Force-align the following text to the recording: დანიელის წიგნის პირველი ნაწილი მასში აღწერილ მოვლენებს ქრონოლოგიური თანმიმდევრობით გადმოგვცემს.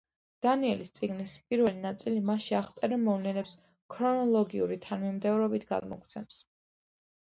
დანიელის 0.43 0.89
წიგნის 0.99 1.35
პირველი 1.51 1.83
ნაწილი 1.83 2.25
მასში 2.31 2.57
აღწერილ 2.61 3.03
მოვლენებს 3.05 3.55
ქრონოლოგიური 3.99 4.83
თანმიმდევრობით 4.91 5.73
გადმოგვცემს. 5.75 6.47